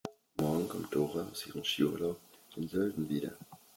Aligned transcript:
Morgen 0.39 0.67
kommt 0.67 0.95
Dora 0.95 1.27
aus 1.31 1.45
ihrem 1.45 1.63
Skiurlaub 1.63 2.19
in 2.55 2.67
Sölden 2.67 3.07
wieder. 3.07 3.37